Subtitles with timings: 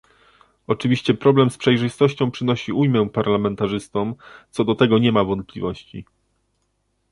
[0.67, 4.15] Oczywiście problem z przejrzystością przynosi ujmę parlamentarzystom,
[4.51, 6.05] co do tego nie ma wątpliwości